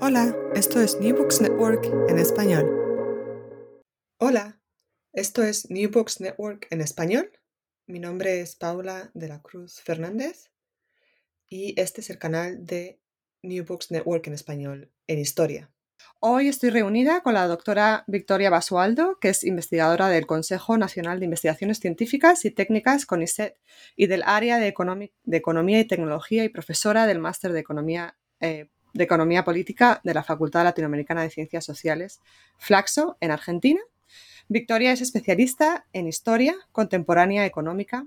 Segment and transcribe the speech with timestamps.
[0.00, 2.64] Hola, esto es New Books Network en español.
[4.18, 4.60] Hola,
[5.12, 7.32] esto es New Books Network en español.
[7.88, 10.52] Mi nombre es Paula de la Cruz Fernández
[11.48, 13.00] y este es el canal de
[13.42, 15.68] New Books Network en español en historia.
[16.20, 21.24] Hoy estoy reunida con la doctora Victoria Basualdo, que es investigadora del Consejo Nacional de
[21.24, 23.56] Investigaciones Científicas y Técnicas CONICET
[23.96, 29.04] y del área de, Economía y Tecnología y profesora del Máster de Economía eh, de
[29.04, 32.20] Economía Política de la Facultad Latinoamericana de Ciencias Sociales,
[32.58, 33.80] Flaxo, en Argentina.
[34.48, 38.06] Victoria es especialista en historia contemporánea económica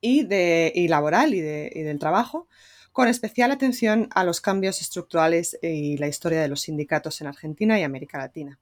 [0.00, 2.48] y, de, laboral y, y del trabajo,
[2.92, 7.78] con especial atención a los cambios estructurales y la historia de los sindicatos en Argentina
[7.78, 8.58] y América Latina.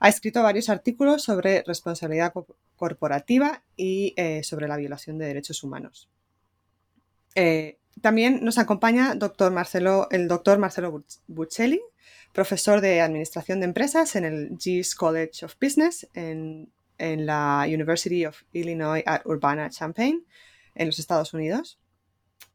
[0.00, 2.32] Ha escrito varios artículos sobre responsabilidad
[2.74, 6.08] corporativa y eh, sobre la violación de derechos humanos.
[7.34, 9.18] Eh, también nos acompaña el
[10.28, 11.80] doctor Marcelo Buccelli,
[12.32, 18.42] profesor de Administración de Empresas en el Gies College of Business en, la University of
[18.52, 20.24] Illinois at Urbana-Champaign,
[20.76, 21.80] en los Estados Unidos.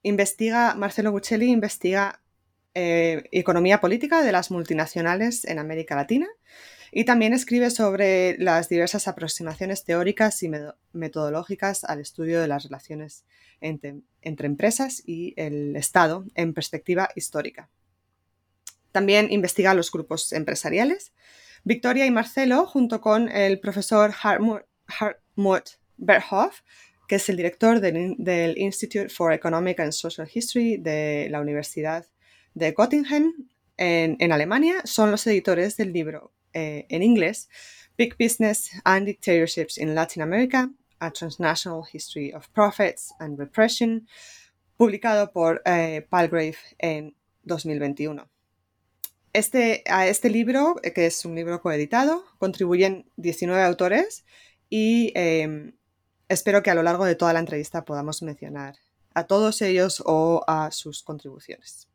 [0.03, 2.22] Investiga, Marcelo Buccelli investiga
[2.74, 6.28] eh, economía política de las multinacionales en América Latina
[6.92, 10.52] y también escribe sobre las diversas aproximaciones teóricas y
[10.94, 13.25] metodológicas al estudio de las relaciones
[13.62, 17.70] entre, empresas y el Estado en perspectiva histórica.
[18.92, 21.14] También investiga los grupos empresariales.
[21.64, 26.62] Victoria y Marcelo, junto con el profesor Hartmut Berhoff,
[27.08, 32.06] que es el director del, Institute for Economic and Social History de la Universidad
[32.54, 37.50] de Göttingen en, Alemania, son los editores del libro eh, en inglés
[37.97, 44.07] Big Business and Dictatorships in Latin America, A Transnational History of Profits and Repression,
[44.75, 48.28] publicado por eh, Palgrave en 2021.
[49.34, 54.25] Este, a este libro, eh, que es un libro coeditado, contribuyen 19 autores
[54.68, 55.74] y em,
[56.29, 58.78] espero que a lo largo de toda la entrevista podamos mencionar
[59.13, 61.88] a todos ellos o a sus contribuciones.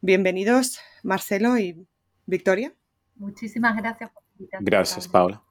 [0.00, 1.88] Bienvenidos, Marcelo y
[2.26, 2.72] Victoria.
[3.20, 4.22] Muchísimas gracias por
[4.60, 5.42] Gracias, Paula.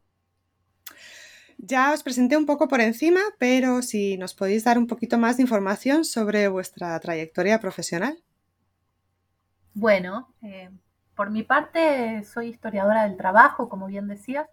[1.59, 5.37] Ya os presenté un poco por encima, pero si nos podéis dar un poquito más
[5.37, 8.17] de información sobre vuestra trayectoria profesional.
[9.75, 10.71] Bueno, eh,
[11.13, 14.47] por mi parte soy historiadora del trabajo, como bien decías,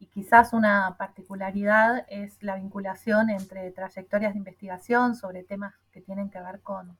[0.00, 6.30] y quizás una particularidad es la vinculación entre trayectorias de investigación sobre temas que tienen
[6.30, 6.98] que ver con,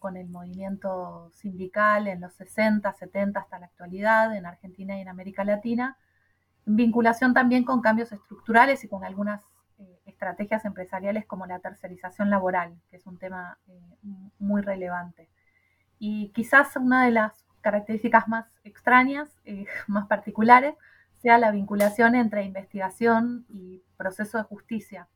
[0.00, 5.08] con el movimiento sindical en los 60, 70 hasta la actualidad en Argentina y en
[5.08, 5.96] América Latina
[6.64, 9.42] vinculación también con cambios estructurales y con algunas
[9.78, 13.80] eh, estrategias empresariales como la tercerización laboral, que es un tema eh,
[14.38, 15.28] muy relevante.
[15.98, 20.74] Y quizás una de las características más extrañas, eh, más particulares,
[21.18, 25.08] sea la vinculación entre investigación y proceso de justicia.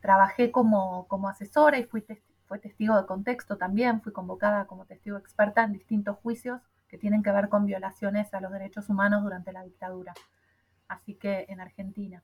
[0.00, 2.04] trabajé como, como, asesora y fui,
[2.48, 7.22] fui testigo de contexto también, fui convocada como testigo experta en distintos juicios que tienen
[7.22, 10.14] que ver con violaciones a los derechos humanos durante la dictadura
[10.88, 12.22] así que en Argentina.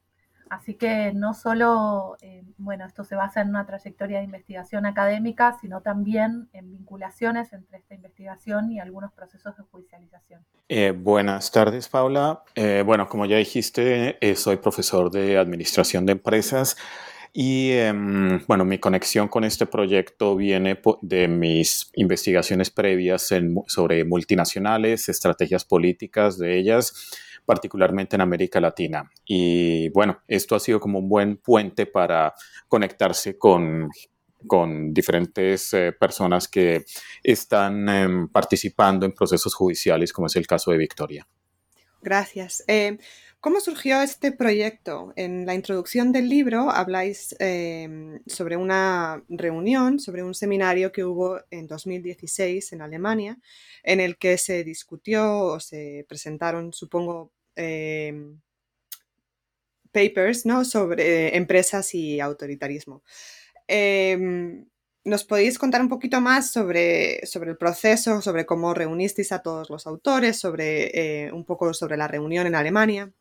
[0.51, 5.57] Así que no solo, eh, bueno, esto se basa en una trayectoria de investigación académica,
[5.59, 10.45] sino también en vinculaciones entre esta investigación y algunos procesos de judicialización.
[10.69, 12.43] Eh, buenas tardes, Paula.
[12.55, 16.77] Eh, bueno, como ya dijiste, soy profesor de Administración de Empresas.
[17.37, 23.29] Y em, bueno, mi conexión con este proyecto viene de mis investigaciones previas
[23.67, 27.11] sobre multinacionales, estrategias políticas de ellas
[27.45, 29.11] particularmente en América Latina.
[29.27, 32.35] Y bueno, esto ha sido como un buen puente para
[32.69, 33.91] conectarse con,
[34.47, 36.85] con diferentes eh, personas que
[37.23, 41.27] están em, participando en procesos judiciales, como es el caso de Victoria.
[42.05, 42.63] Gracias.
[42.69, 42.99] Eh,
[43.41, 45.15] ¿Cómo surgió este proyecto?
[45.17, 51.41] En la introducción del libro habláis em, sobre una reunión, sobre un seminario que hubo
[51.51, 53.39] en 2016 en Alemania,
[53.83, 58.39] en el que se discutió o se presentaron, supongo, em,
[59.93, 60.63] papers ¿no?
[60.67, 63.03] sobre empresas y autoritarismo.
[65.05, 69.69] ¿Nos podéis contar un poquito más sobre, sobre, el proceso, sobre cómo reunisteis a todos
[69.69, 73.13] los autores, sobre eh, un poco sobre la reunión en Alemania?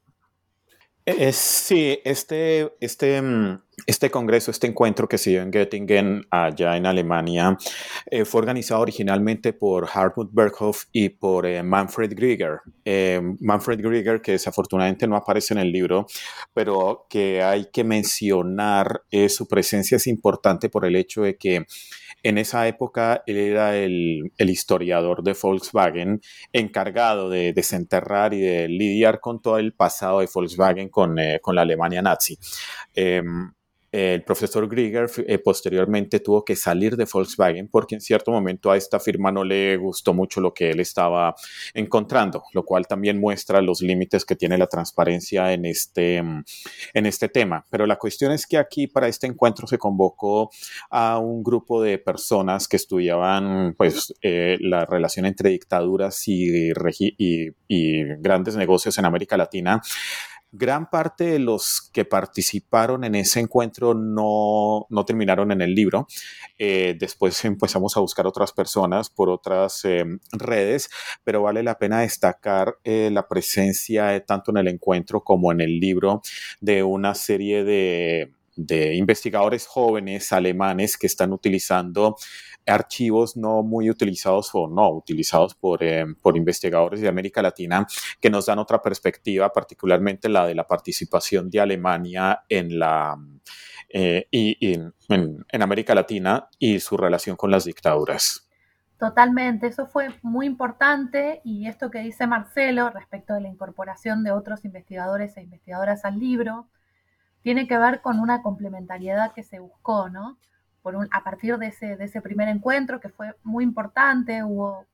[1.06, 6.78] Es, sí, este, este, mm, este congreso, este encuentro que se dio en Göttingen, allá
[6.78, 7.58] en Alemania,
[8.10, 12.62] eh, fue organizado originalmente por Hartmut Berghoff y por eh, Manfred Grieger.
[12.86, 16.08] Eh, Manfred Grieger, que desafortunadamente no aparece en el libro,
[16.54, 21.66] pero que hay que mencionar, su presencia es importante por el hecho de que
[22.24, 26.22] en esa época él era el, historiador de Volkswagen
[26.54, 31.62] encargado de desenterrar y de lidiar con todo el pasado de Volkswagen con, eh, la
[31.62, 32.38] Alemania nazi.
[32.96, 33.52] Em,
[33.94, 38.78] el profesor Grieger eh, posteriormente tuvo que salir de Volkswagen porque en cierto momento a
[38.78, 41.36] esta firma no le gustó mucho lo que él estaba
[41.76, 46.44] encontrando, lo cual también muestra los límites que tiene la transparencia en este, mm,
[46.96, 47.68] en este tema.
[47.70, 50.50] Pero la cuestión es que aquí para este encuentro se convocó
[50.90, 57.52] a un grupo de personas que estudiaban pues, eh, la relación entre dictaduras y, y,
[57.68, 59.82] y grandes negocios en América Latina
[60.54, 66.08] gran parte de los que participaron en ese encuentro no, terminaron en el libro.
[66.60, 70.90] Eh, después empezamos a buscar otras personas por otras em, redes,
[71.24, 75.60] pero vale la pena destacar eh, la presencia eh, tanto en el encuentro como en
[75.60, 76.22] el libro
[76.62, 82.16] de una serie de investigadores jóvenes alemanes que están utilizando
[82.66, 87.86] archivos no muy utilizados o no utilizados por, eh, por investigadores de América Latina
[88.22, 93.18] que nos dan otra perspectiva, particularmente la de la participación de Alemania en la...
[93.96, 98.50] Eh, en, en América Latina y su relación con las dictaduras.
[98.98, 104.32] Totalmente, eso fue muy importante y esto que dice Marcelo respecto de la incorporación de
[104.32, 106.70] otros investigadores e investigadoras al libro
[107.44, 110.38] tiene que ver con una complementariedad que se buscó, ¿no?
[111.12, 114.86] a partir de ese, de ese primer encuentro que fue muy importante, hubo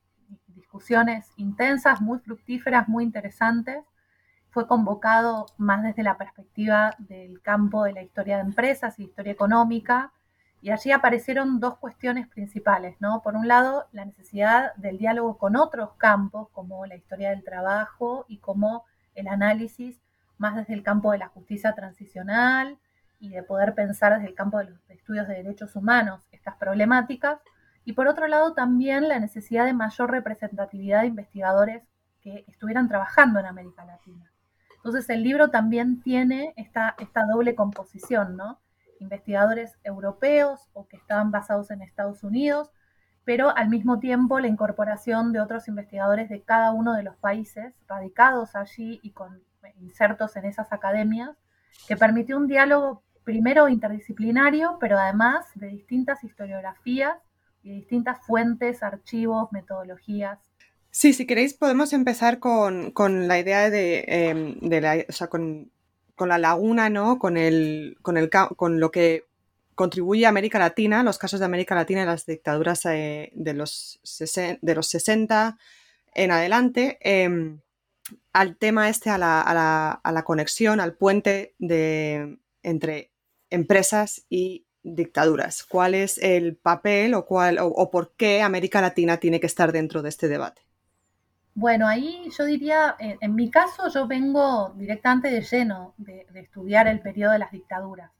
[0.46, 3.82] discusiones intensas, muy fructíferas, muy interesantes.
[4.50, 9.32] Fue convocado más desde la perspectiva del campo de la historia de empresas y historia
[9.32, 10.12] económica,
[10.62, 13.22] y allí aparecieron dos cuestiones principales, ¿no?
[13.22, 18.26] Por un lado, la necesidad del diálogo con otros campos, como la historia del trabajo
[18.28, 19.99] y como el análisis
[20.40, 22.78] más desde el campo de la justicia transicional,
[23.20, 27.38] y de poder pensar desde el campo de los estudios de derechos humanos estas problemáticas.
[27.84, 31.82] Y por otro lado, también la necesidad de mayor representatividad de investigadores
[32.22, 34.32] que estuvieran trabajando en América Latina.
[34.76, 38.58] Entonces, el libro también tiene esta, esta doble composición, ¿no?
[38.98, 42.70] Investigadores europeos o que estaban basados en Estados Unidos,
[43.24, 47.74] pero al mismo tiempo la incorporación de otros investigadores de cada uno de los países
[47.86, 49.42] radicados allí y con
[49.80, 51.30] insertos en esas academias,
[51.86, 57.16] que permitió un diálogo primero interdisciplinario, pero además de distintas historiografías
[57.62, 60.38] y distintas fuentes, archivos, metodologías.
[60.90, 62.92] Sí, si queréis podemos empezar con,
[63.28, 65.70] la idea de, em, la, o sea, con,
[66.18, 67.18] la laguna, ¿no?
[67.18, 69.24] Con, el, con, el, con lo que
[69.74, 74.00] contribuye a América Latina, los casos de América Latina y las dictaduras eh, de, los
[74.60, 75.56] de los 60
[76.14, 77.60] en adelante, em,
[78.32, 83.12] al tema este, a la, conexión, al puente de, entre
[83.50, 85.64] empresas y dictaduras.
[85.64, 90.02] ¿Cuál es el papel o, cuál, o, por qué América Latina tiene que estar dentro
[90.02, 90.62] de este debate?
[91.54, 97.00] Bueno, ahí yo diría, en, mi caso yo vengo directamente de lleno de, estudiar el
[97.00, 98.10] periodo de las dictaduras.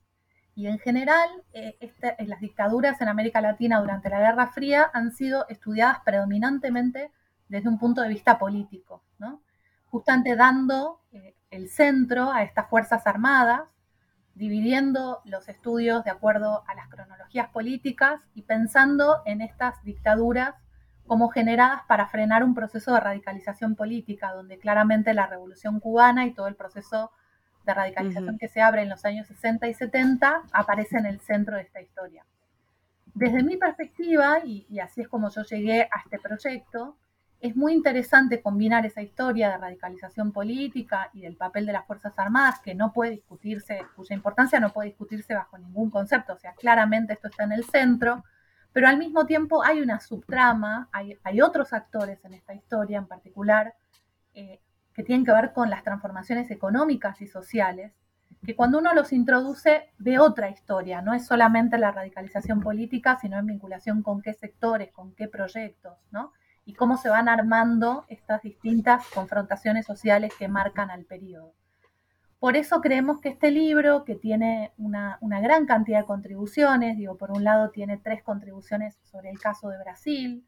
[0.57, 5.13] Y en general, eh, este, las dictaduras en América Latina durante la Guerra Fría han
[5.13, 7.13] sido estudiadas predominantemente
[7.49, 9.03] desde un punto de vista político.
[9.91, 13.63] Justamente dando eh, el centro a estas Fuerzas Armadas
[14.35, 20.55] dividiendo los estudios de acuerdo a las cronologías políticas y pensando en estas dictaduras
[21.07, 26.33] como generadas para frenar un proceso de radicalización política, donde claramente la revolución cubana y
[26.33, 27.11] todo el proceso
[27.67, 31.57] de radicalización que se abre en los años 60 y 70 aparece en el centro
[31.57, 32.25] de esta historia.
[33.13, 36.97] Desde mi perspectiva, y, así es como yo llegué a este proyecto,
[37.41, 42.19] es muy interesante combinar esa historia de radicalización política y del papel de las Fuerzas
[42.19, 46.53] Armadas, que no puede discutirse, cuya importancia no puede discutirse bajo ningún concepto, o sea,
[46.55, 48.25] claramente esto está en el centro,
[48.73, 53.75] pero al mismo tiempo hay una subtrama, hay, otros actores en esta historia en particular
[54.35, 54.61] eh,
[54.93, 57.93] que tienen que ver con las transformaciones económicas y sociales,
[58.45, 63.39] que cuando uno los introduce ve otra historia, no es solamente la radicalización política, sino
[63.39, 66.33] en vinculación con qué sectores, con qué proyectos, ¿no?
[66.71, 71.53] Y cómo se van armando estas distintas confrontaciones sociales que marcan al periodo.
[72.39, 77.33] Por eso creemos que este libro, que tiene una, gran cantidad de contribuciones, digo, por
[77.33, 80.47] un lado tiene tres contribuciones sobre el caso de Brasil,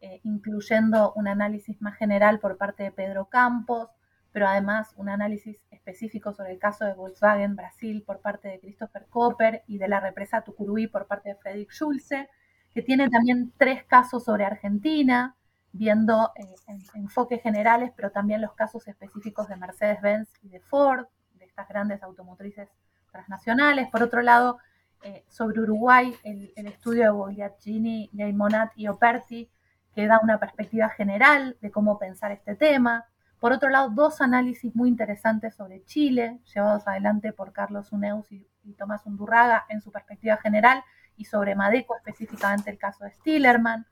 [0.00, 3.90] eh, incluyendo un análisis más general por parte de Pedro Campos,
[4.32, 9.06] pero además un análisis específico sobre el caso de Volkswagen Brasil por parte de Christopher
[9.08, 12.28] Copper y de la represa Tucuruí por parte de Frederick Schulze,
[12.74, 15.36] que tiene también tres casos sobre Argentina,
[15.72, 16.54] viendo eh,
[16.94, 22.02] enfoques generales, pero también los casos específicos de Mercedes-Benz y de Ford, de estas grandes
[22.02, 22.68] automotrices
[23.10, 23.88] transnacionales.
[23.90, 24.58] Por otro lado,
[25.02, 29.48] eh, sobre Uruguay, el, estudio de Bogliaccini, Gaimonat y Operti,
[29.94, 33.06] que da una perspectiva general de cómo pensar este tema.
[33.38, 38.46] Por otro lado, dos análisis muy interesantes sobre Chile, llevados adelante por Carlos Uneus y,
[38.78, 40.84] Tomás Undurraga en su perspectiva general,
[41.16, 43.86] y sobre Madeco, específicamente el caso de Stillerman.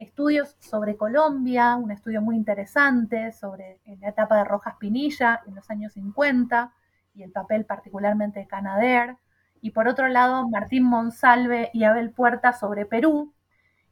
[0.00, 5.68] Estudios sobre Colombia, un estudio muy interesante sobre la etapa de Rojas Pinilla en los
[5.70, 6.72] años 50
[7.14, 9.18] y el papel particularmente de Canader.
[9.60, 13.34] Y por otro lado, Martín Monsalve y Abel Puerta sobre Perú,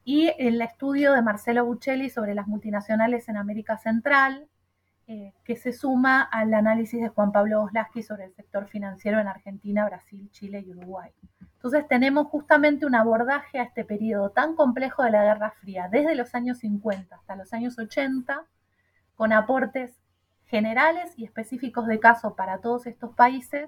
[0.03, 4.49] y el estudio de Marcelo Buccelli sobre las multinacionales en América Central,
[5.11, 9.27] eh, que se suma al análisis de Juan Pablo Oslaski sobre el sector financiero en
[9.27, 11.09] Argentina, Brasil, Chile y Uruguay.
[11.41, 16.13] Entonces tenemos justamente un abordaje a este periodo tan complejo de la Guerra Fría, desde
[16.13, 18.45] los años 50 hasta los años 80,
[19.15, 19.99] con aportes
[20.45, 23.67] generales y específicos de caso para todos estos países,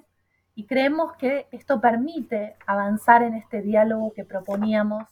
[0.54, 5.06] y creemos que esto permite avanzar en este diálogo que proponíamos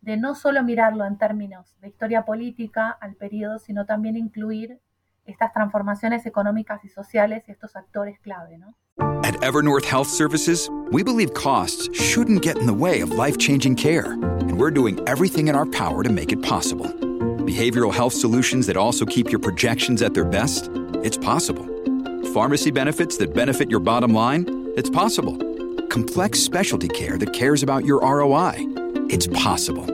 [0.00, 4.80] de no solo mirarlo en términos de historia política al periodo, sino también incluir
[5.26, 8.74] estas transformaciones económicas y sociales y estos actores clave, ¿no?
[9.24, 14.12] At Evernorth Health Services, we believe costs shouldn't get in the way of life-changing care,
[14.12, 16.86] and we're doing everything in our power to make it possible.
[17.44, 20.70] Behavioral health solutions that also keep your projections at their best?
[21.02, 21.66] It's possible.
[22.32, 24.72] Pharmacy benefits that benefit your bottom line?
[24.76, 25.36] It's possible.
[25.88, 28.54] Complex specialty care that cares about your ROI?
[29.08, 29.86] It's possible.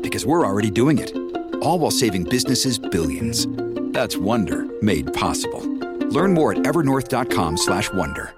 [0.00, 1.14] Because we're already doing it.
[1.62, 3.46] All while saving businesses billions.
[3.94, 5.62] That's Wonder made possible.
[6.10, 8.34] Learn more at evernorth.com/wonder.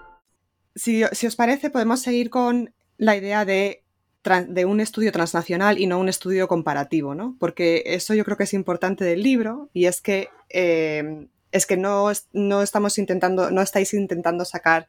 [0.74, 3.82] Si, os parece, podemos seguir con la idea de,
[4.66, 7.36] un estudio transnacional y no un estudio comparativo, ¿no?
[7.40, 11.78] Porque eso yo creo que es importante del libro y es que eh, es que
[11.78, 14.88] no, no estamos intentando, no estáis intentando sacar,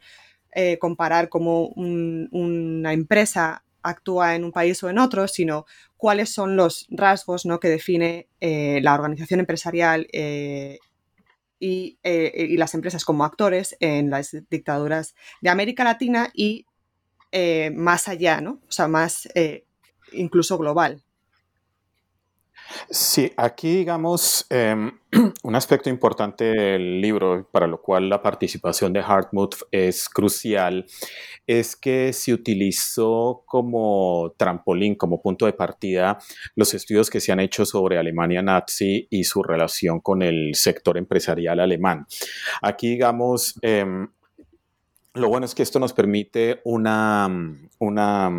[0.54, 5.66] eh, comparar como un, una empresa actúa en un país o en otro, sino
[5.96, 7.60] cuáles son los rasgos ¿no?
[7.60, 10.80] que define eh, la organización empresarial eh,
[11.60, 16.66] eh, y, las empresas como actores en las dictaduras de América Latina y
[17.74, 18.62] más allá, ¿no?
[18.68, 19.28] o sea, más
[20.12, 21.04] incluso global.
[22.90, 24.92] Sí, aquí digamos em,
[25.44, 30.86] un aspecto importante del libro, para lo cual la participación de Hartmut es crucial,
[31.46, 36.20] es que se utilizó como trampolín, como punto de partida,
[36.56, 40.98] los estudios que se han hecho sobre Alemania nazi y su relación con el sector
[40.98, 42.06] empresarial alemán.
[42.62, 44.10] Aquí, digamos, em,
[45.14, 47.30] lo bueno es que esto nos permite una,
[47.80, 48.30] una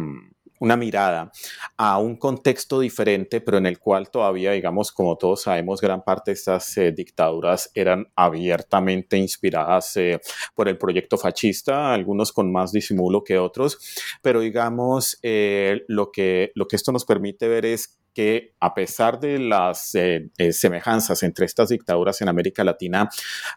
[0.60, 1.30] una mirada
[1.76, 6.30] a un contexto diferente, pero en el cual todavía, digamos, como todos sabemos, gran parte
[6.30, 10.20] de estas eh, dictaduras eran abiertamente inspiradas eh,
[10.54, 13.78] por el proyecto fascista, algunos con más disimulo que otros,
[14.22, 19.20] pero digamos, eh, lo, que, lo que esto nos permite ver es que a pesar
[19.20, 23.08] de las eh, eh, semejanzas entre estas dictaduras en América Latina,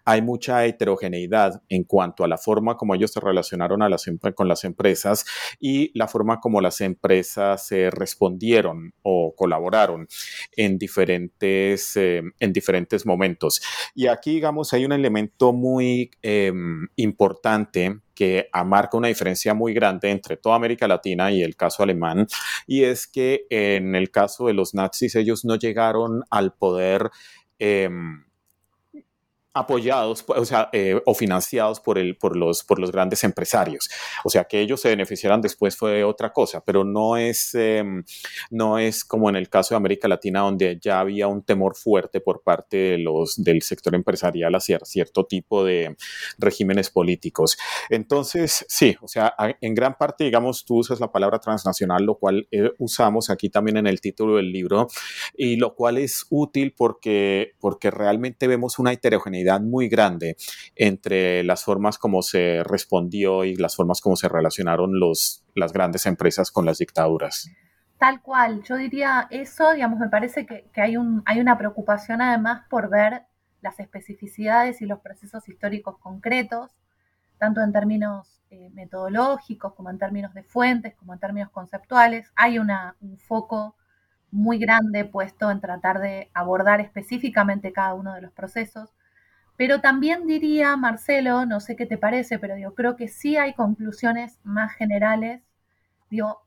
[0.06, 4.48] hay mucha heterogeneidad en cuanto a la forma como ellos se relacionaron a las, con
[4.48, 5.26] las empresas
[5.60, 10.08] y la forma como las empresas se respondieron o colaboraron
[10.56, 13.64] en diferentes, eh, en diferentes momentos.
[13.96, 20.10] Y aquí, digamos, hay un elemento muy em, importante que marca una diferencia muy grande
[20.10, 22.28] entre toda América Latina y el caso alemán,
[22.68, 27.10] y es que en el caso de los nazis ellos no llegaron al poder.
[27.60, 28.24] Em,
[29.54, 33.90] apoyados, o sea, eh, o financiados por, el, por, los, por los grandes empresarios.
[34.24, 38.04] O sea, que ellos se beneficiaran después fue otra cosa, pero no es, em,
[38.50, 42.22] no es como en el caso de América Latina, donde ya había un temor fuerte
[42.22, 45.98] por parte de los, del sector empresarial hacia cierto tipo de
[46.38, 47.58] regímenes políticos.
[47.90, 52.48] Entonces, sí, o sea, en gran parte, digamos, tú usas la palabra transnacional, lo cual
[52.52, 54.88] eh, usamos aquí también en el título del libro,
[55.36, 60.38] y lo cual es útil porque, porque realmente vemos una heterogeneidad muy grande
[60.76, 66.06] entre las formas como se respondió y las formas como se relacionaron los, las grandes
[66.06, 67.50] empresas con las dictaduras.
[67.98, 72.64] Tal cual, yo diría eso, digamos, me parece que, hay, un, hay una preocupación además
[72.70, 73.24] por ver
[73.62, 76.72] las especificidades y los procesos históricos concretos,
[77.38, 82.32] tanto en términos eh, metodológicos como en términos de fuentes, como en términos conceptuales.
[82.36, 83.76] Hay una, un foco
[84.32, 88.90] muy grande puesto en tratar de abordar específicamente cada uno de los procesos.
[89.62, 93.54] Pero también diría, Marcelo, no sé qué te parece, pero yo creo que sí hay
[93.54, 95.44] conclusiones más generales.
[96.10, 96.42] Digo,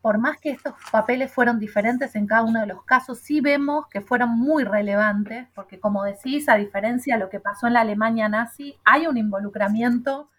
[0.00, 3.88] por más que estos papeles fueron diferentes en cada uno de los casos, sí vemos
[3.88, 7.80] que fueron muy relevantes, porque como decís, a diferencia de lo que pasó en la
[7.80, 10.30] Alemania nazi, hay un involucramiento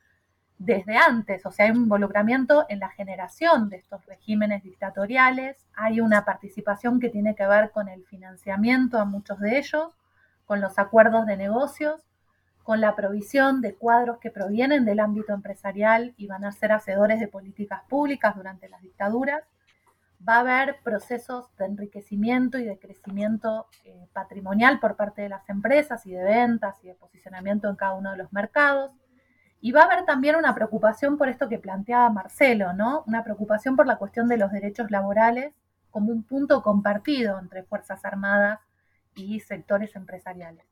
[0.59, 5.99] desde antes, o sea, hay un involucramiento en la generación de estos regímenes dictatoriales, hay
[5.99, 9.89] una participación que tiene que ver con el financiamiento a muchos de ellos,
[10.47, 12.01] con los acuerdos de negocios,
[12.63, 17.19] con la provisión de cuadros que provienen del ámbito empresarial y van a ser hacedores
[17.19, 19.43] de políticas públicas durante las dictaduras.
[20.27, 25.47] Va a haber procesos de enriquecimiento y de crecimiento eh, patrimonial por parte de las
[25.49, 28.91] empresas y de ventas y de posicionamiento en cada uno de los mercados.
[29.59, 33.03] Y va a haber también una preocupación por esto que planteaba Marcelo, ¿no?
[33.05, 35.53] Una preocupación por la cuestión de los derechos laborales
[35.91, 38.59] como un punto compartido entre Fuerzas Armadas
[39.17, 40.65] y sectores empresariales.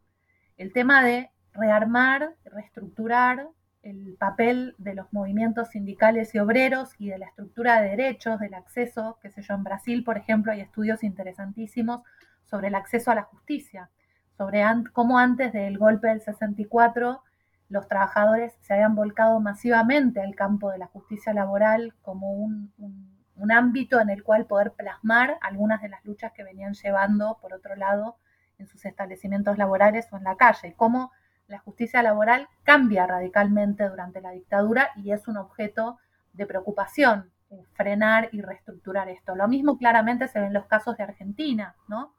[0.58, 3.50] El tema de rearmar, reestructurar
[3.82, 8.54] el papel de los movimientos sindicales y obreros y de la estructura de derechos, del
[8.54, 12.02] acceso, qué sé yo, en Brasil, por ejemplo, hay estudios interesantísimos
[12.46, 13.90] sobre el acceso a la justicia,
[14.38, 17.22] sobre cómo antes del golpe del 64
[17.70, 22.72] los trabajadores se habían volcado masivamente al campo de la justicia laboral como un,
[23.36, 27.54] un ámbito en el cual poder plasmar algunas de las luchas que venían llevando, por
[27.54, 28.18] otro lado,
[28.58, 31.12] en sus establecimientos laborales o en la calle, cómo
[31.48, 36.00] la justicia laboral cambia radicalmente durante la dictadura y es un objeto
[36.34, 39.36] de preocupación eh, frenar y reestructurar esto.
[39.36, 42.16] Lo mismo claramente se ve en los casos de Argentina, ¿no?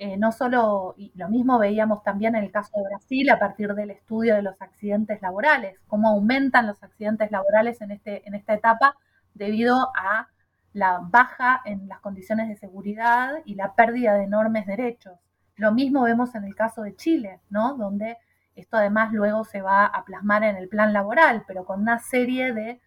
[0.00, 3.74] Eh, no solo, y lo mismo veíamos también en el caso de Brasil a partir
[3.74, 8.54] del estudio de los accidentes laborales, cómo aumentan los accidentes laborales en, este, en esta
[8.54, 8.94] etapa
[9.34, 10.28] debido a
[10.72, 15.18] la baja en las condiciones de seguridad y la pérdida de enormes derechos.
[15.58, 17.74] Lo mismo vemos en el caso de Chile, ¿no?
[17.74, 18.16] Donde
[18.54, 22.52] esto además luego se va a plasmar en el plan laboral, pero con una serie
[22.52, 22.80] de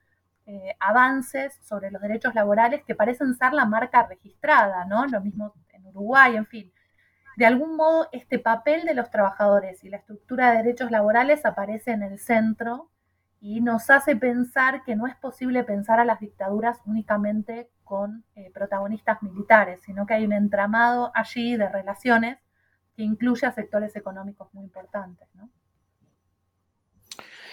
[0.45, 5.05] eh, avances sobre los derechos laborales que parecen ser la marca registrada, ¿no?
[5.05, 6.71] Lo mismo en Uruguay, en fin.
[7.35, 11.91] De algún modo, este papel de los trabajadores y la estructura de derechos laborales aparece
[11.91, 12.89] en el centro
[13.41, 18.49] y nos hace pensar que no es posible pensar a las dictaduras únicamente con eh,
[18.53, 22.37] protagonistas militares, sino que hay un entramado allí de relaciones
[23.01, 25.27] que incluye a sectores económicos muy importantes.
[25.33, 25.49] ¿no?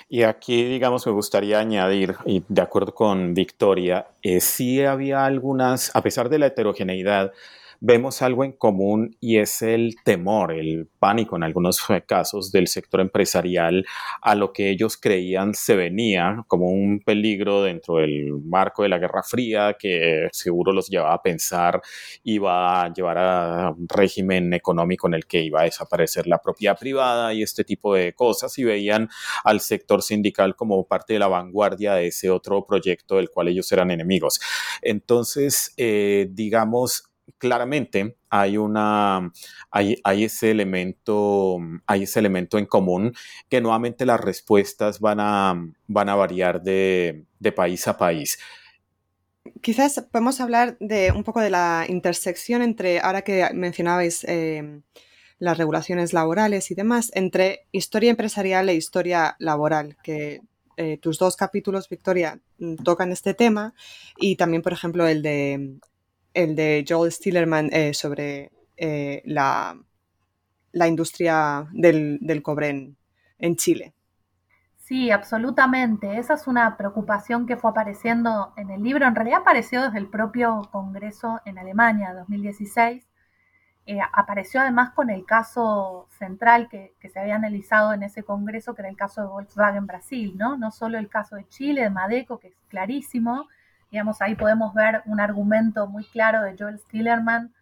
[0.07, 5.95] Y aquí, digamos, me gustaría añadir, y de acuerdo con Victoria, eh, sí había algunas,
[5.97, 7.33] a pesar de la heterogeneidad,
[7.81, 13.01] vemos algo en común y es el temor, el pánico en algunos casos del sector
[13.01, 13.85] empresarial
[14.21, 18.99] a lo que ellos creían se venía como un peligro dentro del marco de la
[18.99, 21.81] Guerra Fría que seguro los llevaba a pensar
[22.25, 26.79] iba a llevar a un régimen económico en el que iba a desaparecer la propiedad
[26.79, 29.09] privada y este tipo de cosas y veían
[29.45, 33.71] al sector sindical como parte de la vanguardia de ese otro proyecto del cual ellos
[33.73, 34.41] eran enemigos.
[34.83, 39.33] Entonces, eh, digamos, claramente hay una
[39.71, 43.15] hay, ese elemento hay ese elemento en común
[43.49, 45.55] que nuevamente las respuestas van a
[45.87, 48.39] van a variar de, país a país.
[49.63, 54.83] Quizás podemos hablar de un poco de la intersección entre ahora que mencionabais eh,
[55.39, 60.43] las regulaciones laborales y demás entre historia empresarial e historia laboral que
[60.81, 62.41] eh, tus dos capítulos, Victoria,
[62.85, 63.75] tocan este tema
[64.17, 65.81] y también, por ejemplo, el de
[66.35, 69.77] el de Joel Stillerman eh, sobre eh, la,
[70.73, 72.95] la, industria del, cobre
[73.39, 73.95] en, Chile.
[74.77, 76.19] Sí, absolutamente.
[76.19, 79.07] Esa es una preocupación que fue apareciendo en el libro.
[79.07, 83.09] En realidad apareció desde el propio Congreso en Alemania, 2016.
[83.91, 88.83] Eh, apareció además con el caso central que, se había analizado en ese Congreso, que
[88.83, 90.59] era el caso de Volkswagen Brasil, ¿no?
[90.59, 93.49] No solo el caso de Chile, de Madeco, que es clarísimo.
[93.91, 97.53] Digamos, ahí podemos ver un argumento muy claro de Joel Stillerman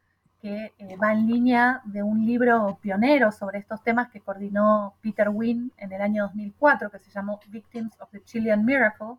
[0.40, 5.28] que eh, va en línea de un libro pionero sobre estos temas que coordinó Peter
[5.28, 9.16] Wynne en el año 2004, que se llamó Victims of the Chilean Miracle.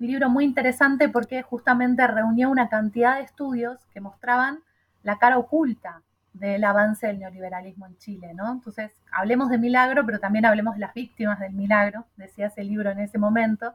[0.00, 4.60] Un libro muy interesante porque justamente reunió una cantidad de estudios que mostraban
[5.02, 8.52] la cara oculta del avance del neoliberalismo en Chile, ¿no?
[8.52, 12.90] Entonces, hablemos de milagro, pero también hablemos de las víctimas del milagro, decía ese libro
[12.90, 13.74] en ese momento,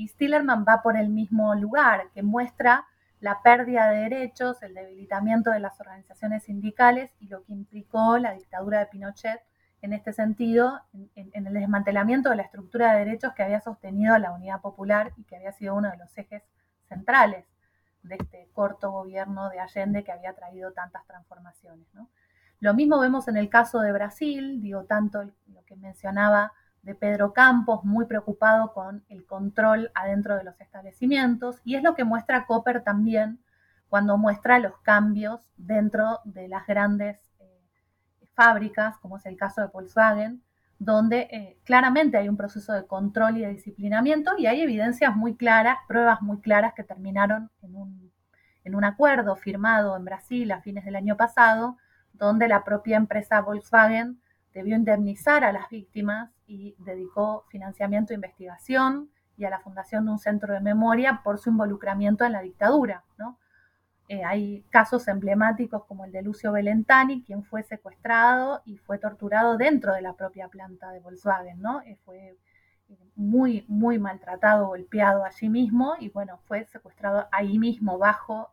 [0.00, 2.86] y Stillerman va por el mismo lugar, que muestra
[3.20, 8.32] la pérdida de derechos, el debilitamiento de las organizaciones sindicales y lo que implicó la
[8.32, 9.42] dictadura de Pinochet
[9.82, 10.80] en este sentido,
[11.14, 15.24] en, el desmantelamiento de la estructura de derechos que había sostenido la Unidad Popular y
[15.24, 16.44] que había sido uno de los ejes
[16.88, 17.44] centrales
[18.02, 21.86] de este corto gobierno de Allende que había traído tantas transformaciones.
[22.58, 27.32] Lo mismo vemos en el caso de Brasil, digo, tanto lo que mencionaba de Pedro
[27.32, 32.46] Campos, muy preocupado con el control adentro de los establecimientos, y es lo que muestra
[32.46, 33.40] Copper también
[33.88, 37.60] cuando muestra los cambios dentro de las grandes eh,
[38.34, 40.42] fábricas, como es el caso de Volkswagen,
[40.78, 45.36] donde eh, claramente hay un proceso de control y de disciplinamiento y hay evidencias muy
[45.36, 48.12] claras, pruebas muy claras que terminaron en un,
[48.64, 51.76] en un acuerdo firmado en Brasil a fines del año pasado,
[52.14, 54.22] donde la propia empresa Volkswagen
[54.54, 60.10] debió indemnizar a las víctimas y dedicó financiamiento a investigación y a la fundación de
[60.10, 63.04] un centro de memoria por su involucramiento en la dictadura.
[64.08, 69.56] Eh, hay casos emblemáticos como el de Lucio Belentani, quien fue secuestrado y fue torturado
[69.56, 71.60] dentro de la propia planta de Volkswagen.
[71.60, 71.82] ¿no?
[71.82, 72.36] Eh, fue
[72.88, 78.50] eh, muy, muy maltratado, golpeado allí mismo y bueno, fue secuestrado ahí mismo bajo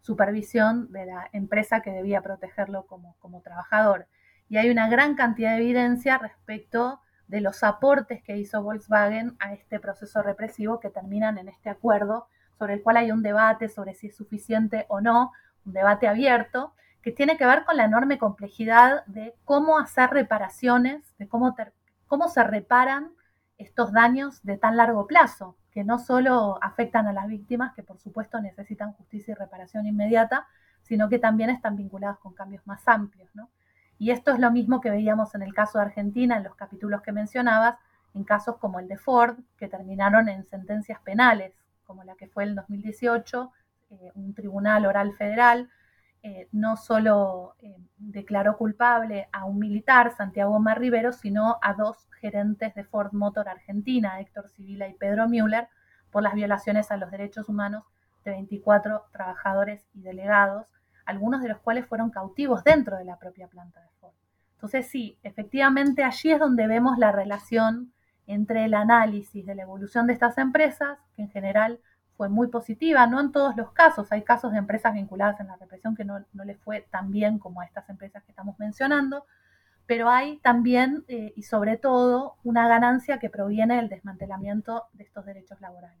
[0.00, 4.06] supervisión de la empresa que debía protegerlo como, como trabajador.
[4.48, 9.52] Y hay una gran cantidad de evidencia respecto de los aportes que hizo Volkswagen a
[9.52, 13.94] este proceso represivo que terminan en este acuerdo sobre el cual hay un debate sobre
[13.94, 15.32] si es suficiente o no,
[15.64, 21.14] un debate abierto, que tiene que ver con la enorme complejidad de cómo hacer reparaciones,
[21.18, 21.54] de cómo,
[22.06, 23.12] cómo se reparan
[23.58, 27.98] estos daños de tan largo plazo, que no solo afectan a las víctimas, que por
[27.98, 30.48] supuesto necesitan justicia y reparación inmediata,
[30.82, 33.30] sino que también están vinculadas con cambios más amplios.
[33.34, 33.50] ¿no?
[33.98, 37.02] Y esto es lo mismo que veíamos en el caso de Argentina, en los capítulos
[37.02, 37.76] que mencionabas,
[38.14, 41.54] en casos como el de Ford, que terminaron en sentencias penales,
[41.84, 43.52] como la que fue el 2018,
[43.90, 45.70] eh, un tribunal oral federal
[46.28, 52.08] eh, no solo eh, declaró culpable a un militar, Santiago Omar Rivero, sino a dos
[52.20, 55.68] gerentes de Ford Motor Argentina, Héctor Civila y Pedro Müller,
[56.10, 57.84] por las violaciones a los derechos humanos
[58.24, 60.66] de 24 trabajadores y delegados
[61.06, 64.12] algunos de los cuales fueron cautivos dentro de la propia planta de Ford.
[64.54, 67.92] Entonces sí, efectivamente allí es donde vemos la relación
[68.26, 71.80] entre el análisis de la evolución de estas empresas, que en general
[72.16, 75.56] fue muy positiva, no en todos los casos, hay casos de empresas vinculadas en la
[75.56, 79.26] represión que no, no les fue tan bien como a estas empresas que estamos mencionando,
[79.86, 85.24] pero hay también eh, y sobre todo una ganancia que proviene del desmantelamiento de estos
[85.26, 86.00] derechos laborales.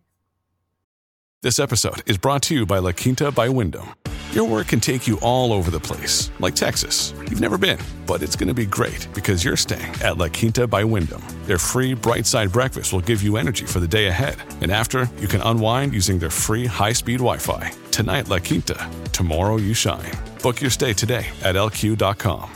[1.42, 3.94] This episode is brought to you by La Quinta by Wyndham.
[4.36, 7.14] Your work can take you all over the place, like Texas.
[7.30, 10.66] You've never been, but it's going to be great because you're staying at La Quinta
[10.66, 11.22] by Wyndham.
[11.46, 14.36] Their free bright side breakfast will give you energy for the day ahead.
[14.60, 17.72] And after, you can unwind using their free high speed Wi Fi.
[17.90, 18.76] Tonight, La Quinta.
[19.10, 20.12] Tomorrow, you shine.
[20.42, 22.50] Book your stay today at lq.com.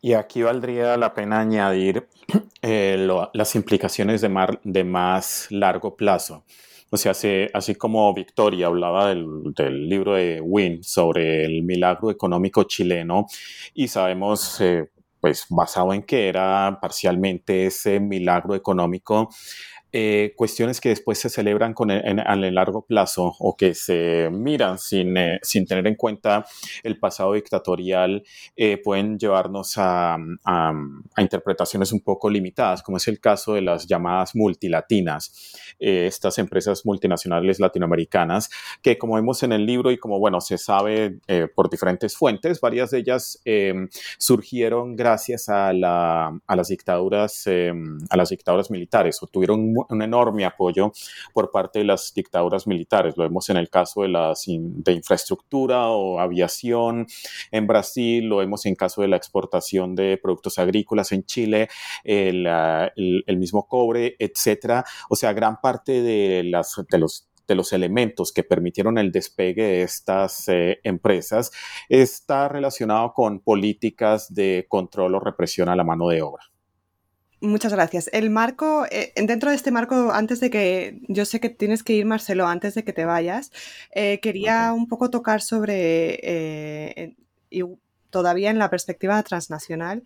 [0.00, 2.08] Y aquí valdría la pena añadir
[2.62, 6.42] eh, lo, las implicaciones de, mar, de más largo plazo.
[6.92, 7.12] O sea,
[7.54, 13.26] así, como Victoria hablaba del, libro de Wynne sobre el milagro económico chileno
[13.74, 19.28] y sabemos, eh, pues basado en que era parcialmente ese milagro económico,
[19.92, 24.78] eh, cuestiones que después se celebran con el, a largo plazo o que se miran
[24.78, 26.46] sin, eh, sin tener en cuenta
[26.84, 28.22] el pasado dictatorial
[28.56, 30.72] eh, pueden llevarnos a, a,
[31.18, 37.58] interpretaciones un poco limitadas, como es el caso de las llamadas multilatinas, estas empresas multinacionales
[37.58, 38.48] latinoamericanas,
[38.82, 41.18] que como vemos en el libro y como bueno, se sabe
[41.54, 43.42] por diferentes fuentes, varias de ellas
[44.18, 50.44] surgieron gracias a, la, a las dictaduras, a las dictaduras militares o tuvieron un, enorme
[50.44, 50.92] apoyo
[51.32, 53.16] por parte de las dictaduras militares.
[53.16, 57.06] Lo vemos en el caso de, las, de infraestructura o aviación
[57.50, 61.68] en Brasil, lo vemos en caso de la exportación de productos agrícolas en Chile,
[62.04, 64.84] el, el, mismo cobre, etcétera.
[65.08, 69.64] O sea, gran parte de, las, de los de los elementos que permitieron el despegue
[69.64, 71.50] de estas eh, empresas
[71.88, 76.49] está relacionado con políticas de control o represión a la mano de obra.
[77.40, 78.10] Muchas gracias.
[78.12, 81.94] El marco, eh, dentro de este marco, antes de que, yo sé que tienes que
[81.94, 83.50] ir, Marcelo, antes de que te vayas,
[83.94, 87.16] eh, quería un poco tocar sobre,
[87.48, 87.62] y
[88.10, 90.02] todavía en la perspectiva transnacional,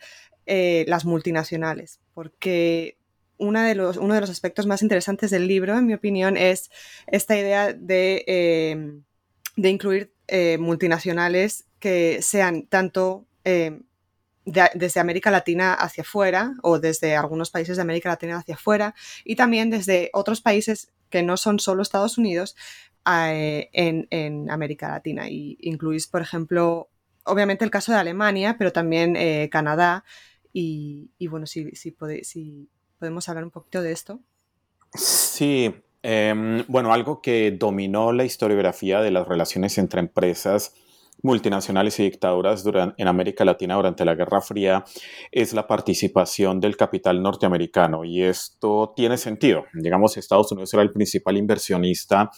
[0.47, 2.99] las multinacionales, porque
[3.38, 6.70] de los, uno de los aspectos más interesantes del libro, en mi opinión, es
[7.07, 9.03] esta idea de, em,
[9.57, 13.27] incluir eh, multinacionales que sean tanto
[14.45, 19.37] desde América Latina hacia afuera o desde algunos países de América Latina hacia afuera y
[19.37, 22.57] también desde otros países que no son solo Estados Unidos
[23.07, 25.29] eh, en, América Latina.
[25.29, 26.89] Y incluís, por ejemplo,
[27.25, 30.05] obviamente el caso de Alemania, pero también eh, Canadá.
[30.53, 34.21] Y, bueno, si, si, si, ¿Podemos hablar un poquito de esto?
[34.93, 40.75] Sí, em, bueno, algo que dominó la historiografía de las relaciones entre empresas
[41.25, 42.65] multinacionales y dictaduras
[42.97, 44.85] en América Latina durante la Guerra Fría
[45.33, 48.05] es la participación del capital norteamericano.
[48.05, 49.65] Y esto tiene sentido.
[49.73, 52.31] Digamos, Estados Unidos era el principal inversionista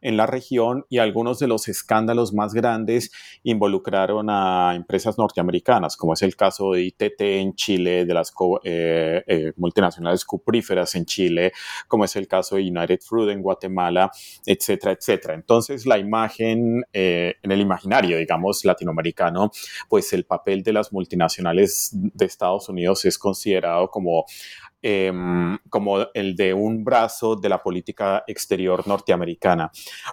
[0.00, 3.10] en la región y algunos de los escándalos más grandes
[3.42, 8.32] involucraron a empresas norteamericanas, como es el caso de ITT en Chile, de las
[8.64, 11.52] eh, eh, multinacionales cupríferas en Chile,
[11.88, 14.10] como es el caso de United Fruit en Guatemala,
[14.46, 15.34] etcétera, etcétera.
[15.34, 19.50] Entonces, la imagen, eh, en el imaginario, digamos, latinoamericano,
[19.88, 24.24] pues el papel de las multinacionales de Estados Unidos es considerado como
[24.82, 29.70] Em, como el de un brazo de la política exterior norteamericana.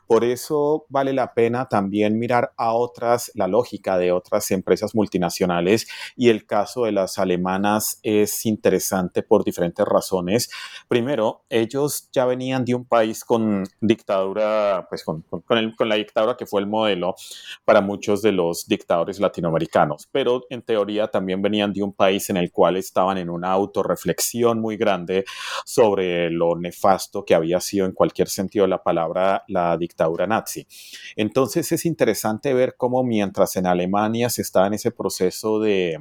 [0.08, 5.88] Por eso vale la pena también mirar a otras, la lógica de otras empresas multinacionales
[6.18, 10.50] y el caso de las alemanas es interesante por diferentes razones.
[10.90, 16.46] Primero, ellos ya venían de un país con dictadura, pues con, con la dictadura que
[16.46, 17.16] fue el modelo
[17.64, 22.36] para muchos de los dictadores latinoamericanos, pero en teoría también venían de un país en
[22.36, 25.26] el cual estaban en una autorreflexión muy grande
[25.66, 30.68] sobre lo nefasto que había sido en cualquier sentido la palabra la dictadura nazi.
[31.16, 36.00] Entonces es interesante ver cómo mientras en Alemania se estaba en ese proceso de,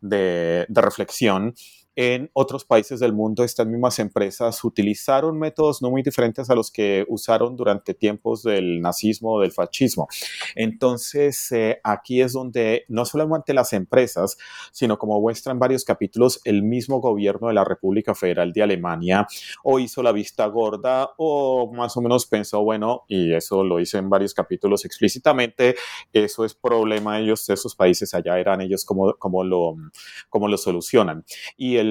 [0.00, 1.54] de reflexión,
[1.96, 6.70] en otros países del mundo estas mismas empresas utilizaron métodos no muy diferentes a los
[6.70, 10.08] que usaron durante tiempos del nazismo o del fascismo.
[10.54, 14.36] Entonces, eh, aquí es donde no solamente las empresas,
[14.72, 19.26] sino como muestran varios capítulos, el mismo gobierno de la República Federal de Alemania
[19.62, 23.98] o hizo la vista gorda o más o menos pensó, bueno, y eso lo hice
[23.98, 25.76] en varios capítulos explícitamente,
[26.12, 29.76] eso es problema de ellos, esos países allá eran ellos como, como, lo,
[30.28, 31.24] como lo solucionan.
[31.56, 31.83] Y el,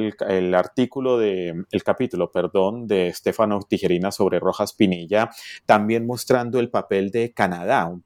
[0.53, 5.29] artículo de, el capítulo, perdón, de Stefano Tijerina sobre Rojas Pinilla,
[5.65, 8.03] también mostrando el papel de Canadá, un,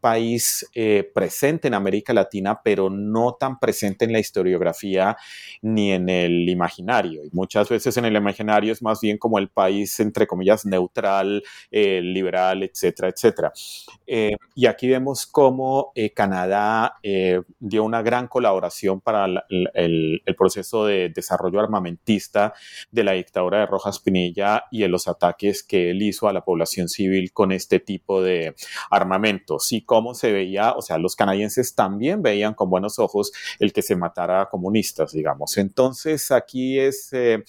[0.00, 5.16] país eh, presente en América Latina, pero no tan presente en la historiografía
[5.62, 7.24] ni en el imaginario.
[7.24, 11.42] Y muchas veces en el imaginario es más bien como el país, entre comillas, neutral,
[11.70, 13.52] eh, liberal, etcétera, etcétera.
[14.06, 16.96] Eh, y aquí vemos cómo Canadá
[17.58, 22.54] dio una gran colaboración para el, proceso de desarrollo armamentista
[22.90, 26.44] de la dictadura de Rojas Pinilla y en los ataques que él hizo a la
[26.44, 28.54] población civil con este tipo de
[28.90, 33.72] armamentos y cómo se veía, o sea, los canadienses también veían con buenos ojos el
[33.72, 35.56] que se matara a comunistas, digamos.
[35.56, 37.42] Entonces aquí es, eh,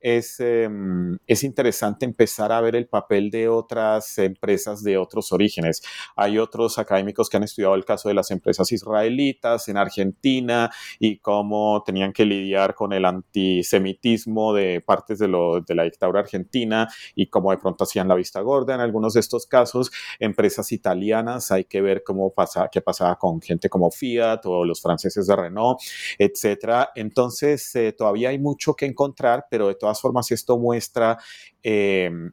[0.00, 5.82] es, em, es interesante empezar a ver el papel de otras empresas de otros orígenes.
[6.16, 11.18] Hay otros académicos que han estudiado el caso de las empresas israelitas en Argentina y
[11.18, 16.88] cómo tenían que lidiar con el antisemitismo de partes de, lo, de la dictadura argentina
[17.14, 19.90] y cómo de pronto hacían la vista gorda en algunos de estos casos.
[20.18, 24.80] Empresas italianas, hay que ver cómo pasa, qué pasaba con gente como Fiat o los
[24.80, 25.80] franceses de Renault,
[26.18, 26.90] etcétera.
[26.94, 31.18] Entonces, eh, todavía hay mucho que encontrar, pero de todas formas esto muestra
[31.62, 32.32] em,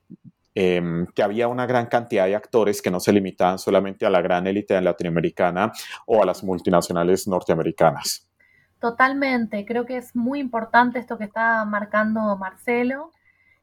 [0.54, 4.22] em, que había una gran cantidad de actores que no se limitaban solamente a la
[4.22, 5.72] gran élite latinoamericana
[6.06, 8.31] o a las multinacionales norteamericanas.
[8.82, 13.12] Totalmente, creo que es muy importante esto que está marcando Marcelo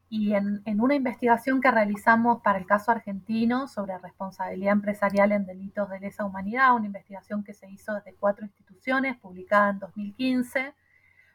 [0.08, 5.90] y en, una investigación que realizamos para el caso argentino sobre responsabilidad empresarial en delitos
[5.90, 10.72] de lesa humanidad, una investigación que se hizo desde cuatro instituciones, publicada en 2015,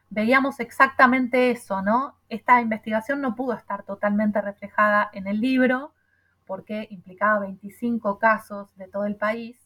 [0.08, 2.16] veíamos exactamente eso, ¿no?
[2.30, 5.92] Esta investigación no pudo estar totalmente reflejada en el libro
[6.46, 9.63] porque implicaba 25 casos de todo el país,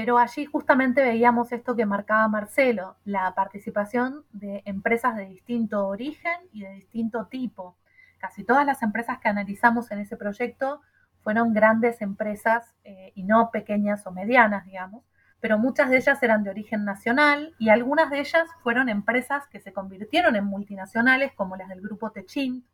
[0.00, 6.36] pero allí justamente veíamos esto que marcaba Marcelo, la participación de empresas de distinto origen
[6.52, 7.76] y de distinto tipo.
[8.18, 10.82] Casi todas las empresas que analizamos en ese proyecto
[11.24, 15.02] fueron grandes empresas eh, y no pequeñas o medianas, digamos,
[15.40, 19.58] pero muchas de ellas eran de origen nacional y algunas de ellas fueron empresas que
[19.58, 22.64] se convirtieron en multinacionales, como las del grupo Techint,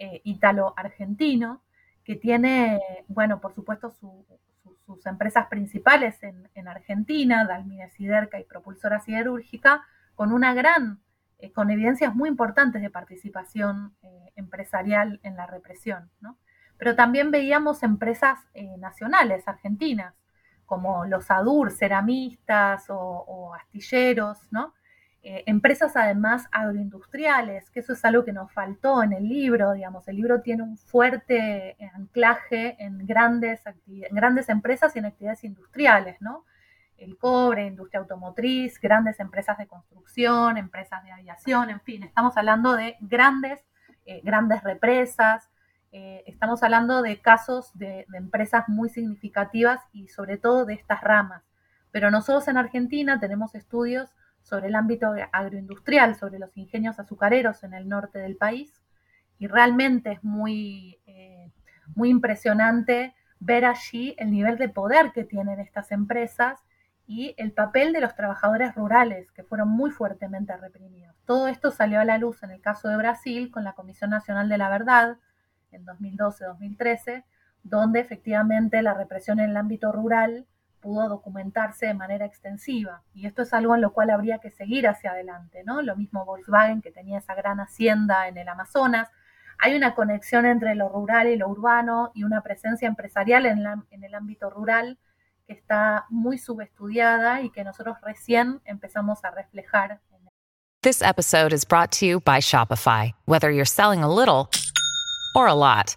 [0.00, 1.62] eh, italo-argentino,
[2.02, 3.94] que tiene, bueno, por supuesto,
[4.96, 11.00] sus empresas principales en, Argentina, Dalmine Siderca y Propulsora Siderúrgica, con una gran,
[11.38, 13.94] eh, con evidencias muy importantes de participación
[14.34, 16.38] empresarial en la represión, ¿no?
[16.78, 20.14] pero también veíamos empresas eh, nacionales, argentinas,
[20.64, 24.74] como los ADUR, ceramistas o, astilleros, ¿no?
[25.22, 30.06] Eh, empresas además agroindustriales, que eso es algo que nos faltó en el libro, digamos,
[30.08, 33.60] el libro tiene un fuerte anclaje en grandes,
[34.10, 36.44] grandes empresas y en actividades industriales, ¿no?
[36.96, 42.74] El cobre, industria automotriz, grandes empresas de construcción, empresas de aviación, en fin, estamos hablando
[42.74, 43.64] de grandes,
[44.10, 45.50] eh, grandes represas,
[45.92, 51.42] eh, estamos hablando de casos de, empresas muy significativas y sobre todo de estas ramas.
[51.90, 54.10] Pero nosotros en Argentina tenemos estudios
[54.48, 58.82] sobre el ámbito agroindustrial, sobre los ingenios azucareros en el norte del país
[59.38, 61.50] y realmente es muy, eh,
[61.94, 66.60] muy impresionante ver allí el nivel de poder que tienen estas empresas
[67.06, 71.14] y el papel de los trabajadores rurales, que fueron muy fuertemente reprimidos.
[71.24, 74.48] Todo esto salió a la luz en el caso de Brasil con la Comisión Nacional
[74.48, 75.18] de la Verdad,
[75.72, 77.24] en 2012-2013,
[77.62, 80.46] donde efectivamente la represión en el ámbito rural
[80.80, 83.02] pudo documentarse de manera extensiva.
[83.14, 85.82] Y esto es algo en lo cual habría que seguir hacia adelante, ¿no?
[85.82, 89.08] Lo mismo Volkswagen, que tenía esa gran hacienda en el Amazonas.
[89.58, 94.14] Hay una conexión entre lo rural y lo urbano y una presencia empresarial en, el
[94.14, 94.98] ámbito rural
[95.46, 100.00] que está muy subestudiada y que nosotros recién empezamos a reflejar.
[100.82, 103.12] This episode is brought to you by Shopify.
[103.26, 104.48] Whether you're selling a little
[105.34, 105.96] or a lot.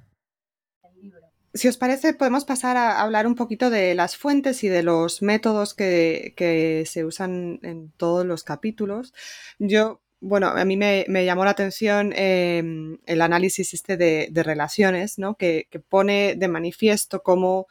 [1.53, 5.21] Si os parece, podemos pasar a hablar un poquito de las fuentes y de los
[5.21, 9.13] métodos que, se usan en todos los capítulos.
[9.59, 15.35] Yo, bueno, a mí me, llamó la atención em, el análisis este de, relaciones, ¿no?
[15.35, 17.67] Que, pone de manifiesto cómo,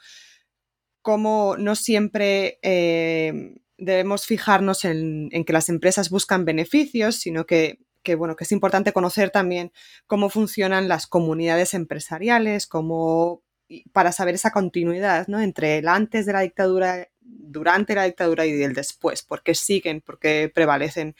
[1.56, 7.78] no siempre em, debemos fijarnos en, que las empresas buscan beneficios, sino que
[8.16, 9.72] bueno, que es importante conocer también
[10.06, 13.42] cómo funcionan las comunidades empresariales, cómo
[13.92, 15.40] para saber esa continuidad ¿no?
[15.40, 20.50] entre el antes de la dictadura, durante la dictadura y el después, porque siguen, porque
[20.52, 21.14] prevalecen,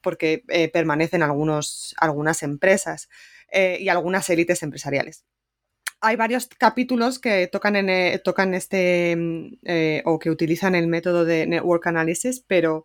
[0.00, 3.08] porque eh, permanecen algunos, algunas empresas
[3.50, 5.24] eh, y algunas élites empresariales.
[6.00, 9.16] Hay varios capítulos que tocan, en, eh, tocan este
[10.04, 12.84] o que utilizan el método de Network Analysis, pero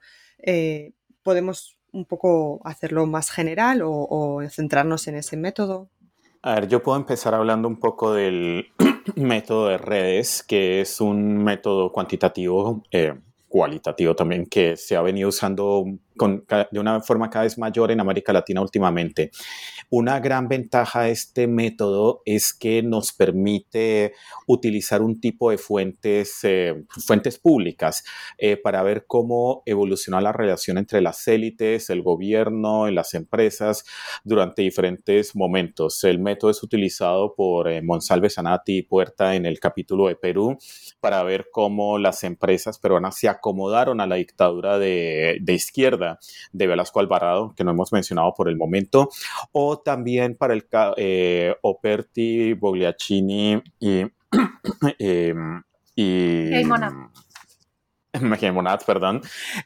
[1.21, 5.91] podemos un poco hacerlo más general o centrarnos en ese método.
[6.45, 8.67] A ver, yo puedo empezar hablando un poco del
[9.15, 13.13] método de redes, que es un método cuantitativo, eh,
[13.47, 18.33] cualitativo también, que se ha venido usando de una forma cada vez mayor en América
[18.33, 19.31] Latina últimamente.
[19.89, 24.13] Una gran ventaja de este método es que nos permite
[24.47, 28.03] utilizar un tipo de fuentes, eh, fuentes públicas
[28.37, 33.85] eh, para ver cómo evolucionó la relación entre las élites, el gobierno y las empresas
[34.23, 36.03] durante diferentes momentos.
[36.03, 40.57] El método es utilizado por eh, Monsalve Sanati y Puerta en el capítulo de Perú
[40.99, 46.02] para ver cómo las empresas peruanas se acomodaron a la dictadura de, de izquierda
[46.51, 49.09] de Velasco Alvarado, que no hemos mencionado por el momento,
[49.51, 50.65] o también para el
[50.97, 54.05] eh, Operti, Bogliacini y...
[54.99, 55.61] Em,
[55.95, 56.49] y
[58.51, 59.21] Monat, perdón.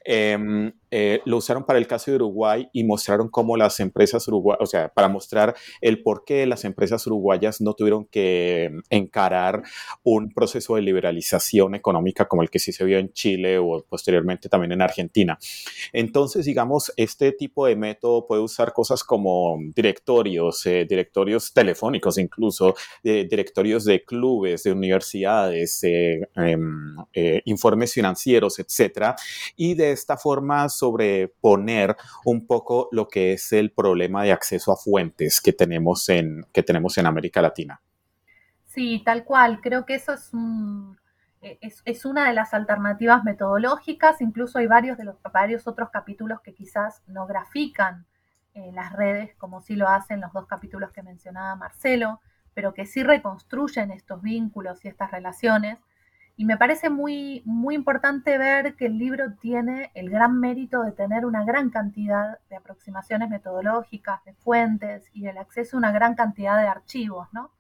[0.06, 4.62] Em, eh, lo usaron para el caso de Uruguay y mostraron cómo las empresas uruguayas,
[4.62, 9.64] o sea, para mostrar el por qué las empresas uruguayas no tuvieron que encarar
[10.04, 14.50] un proceso de liberalización económica como el que sí se vio en Chile o posteriormente
[14.50, 15.38] también en Argentina.
[15.94, 22.76] Entonces, digamos, este tipo de método puede usar cosas como directorios, eh, directorios telefónicos incluso,
[23.04, 29.16] directorios de clubes, de universidades, em, eh, informes financieros, etcétera,
[29.56, 34.78] y de esta forma sobreponer un poco lo que es el problema de acceso a
[34.78, 37.82] fuentes que tenemos en, que tenemos en América Latina.
[38.66, 39.60] Sí, tal cual.
[39.62, 40.32] Creo que eso es,
[41.42, 44.22] e, es, una de las alternativas metodológicas.
[44.22, 48.06] Incluso hay varios de los varios otros capítulos que quizás no grafican
[48.54, 52.22] eh, las redes, como sí lo hacen los dos capítulos que mencionaba Marcelo,
[52.54, 55.80] pero que sí reconstruyen estos vínculos y estas relaciones
[56.40, 60.92] y me parece muy, muy importante ver que el libro tiene el gran mérito de
[60.92, 66.14] tener una gran cantidad de aproximaciones metodológicas, de fuentes y el acceso a una gran
[66.14, 67.52] cantidad de archivos, ¿no?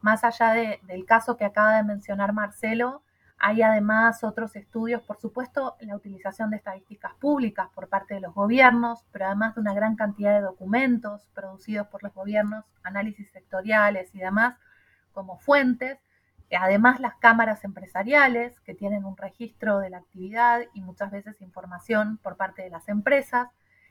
[0.00, 3.02] Más allá del caso que acaba de mencionar Marcelo,
[3.38, 8.34] hay además otros estudios, por supuesto, la utilización de estadísticas públicas por parte de los
[8.34, 14.12] gobiernos, pero además de una gran cantidad de documentos producidos por los gobiernos, análisis sectoriales
[14.14, 14.58] y demás
[15.12, 15.98] como fuentes,
[16.54, 22.18] Además, las cámaras empresariales, que tienen un registro de la actividad y muchas veces información
[22.18, 23.48] por parte de las empresas.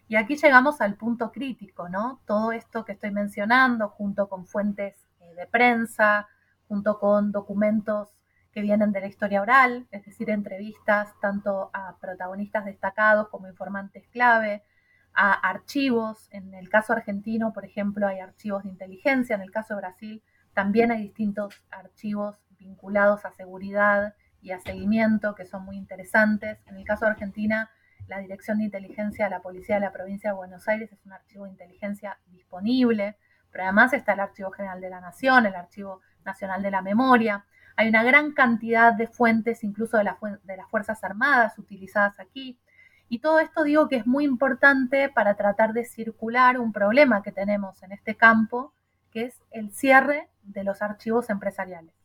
[0.07, 2.21] Y aquí llegamos al punto crítico, ¿no?
[2.25, 6.27] Todo esto que estoy mencionando, junto con fuentes eh, de prensa,
[6.67, 8.09] junto con documentos
[8.53, 14.07] que vienen de la historia oral, es decir, entrevistas tanto a protagonistas destacados como informantes
[14.07, 14.63] clave,
[15.13, 16.29] a archivos.
[16.31, 20.23] En el caso argentino, por ejemplo, hay archivos de inteligencia, en el caso de Brasil
[20.55, 26.59] también hay distintos archivos vinculados a seguridad y a seguimiento que son muy interesantes.
[26.65, 27.69] En el caso de Argentina,
[28.07, 31.13] la Dirección de Inteligencia de la Policía de la Provincia de Buenos Aires es un
[31.13, 33.17] archivo de inteligencia disponible,
[33.51, 37.45] pero además está el Archivo General de la Nación, el Archivo Nacional de la Memoria.
[37.77, 40.09] Hay una gran cantidad de fuentes, incluso de,
[40.43, 42.59] de las Fuerzas Armadas, utilizadas aquí.
[43.09, 47.31] Y todo esto digo que es muy importante para tratar de circular un problema que
[47.31, 48.73] tenemos en este campo,
[49.11, 52.04] que es el cierre de los archivos empresariales.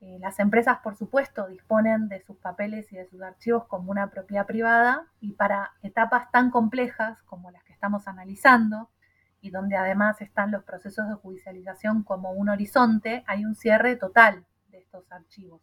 [0.00, 4.10] Eh, las empresas, por supuesto, disponen de sus papeles y de sus archivos como una
[4.10, 8.90] propiedad privada y para etapas tan complejas como las que estamos analizando
[9.40, 14.46] y donde además están los procesos de judicialización como un horizonte, hay un cierre total
[14.68, 15.62] de estos archivos.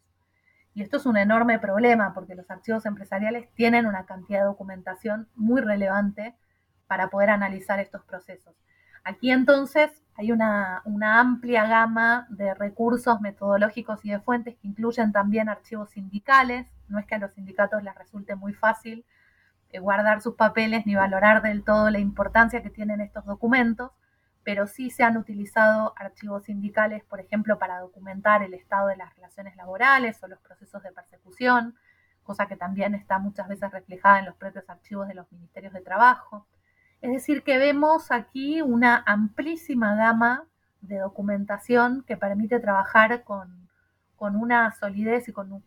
[0.74, 5.28] Y esto es un enorme problema porque los archivos empresariales tienen una cantidad de documentación
[5.34, 6.36] muy relevante
[6.86, 8.54] para poder analizar estos procesos.
[9.06, 15.48] Aquí entonces hay una, amplia gama de recursos metodológicos y de fuentes que incluyen también
[15.48, 16.66] archivos sindicales.
[16.88, 19.04] No es que a los sindicatos les resulte muy fácil
[19.70, 23.92] eh, guardar sus papeles ni valorar del todo la importancia que tienen estos documentos,
[24.42, 29.14] pero sí se han utilizado archivos sindicales, por ejemplo, para documentar el estado de las
[29.14, 31.76] relaciones laborales o los procesos de persecución,
[32.24, 35.80] cosa que también está muchas veces reflejada en los propios archivos de los ministerios de
[35.82, 36.44] trabajo.
[37.06, 40.44] Es decir, que vemos aquí una amplísima gama
[40.80, 43.68] de documentación que permite trabajar con,
[44.18, 45.60] una solidez y con un,